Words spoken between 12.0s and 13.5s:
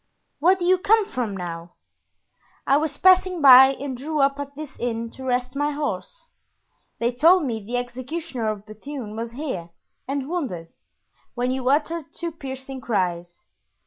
two piercing cries.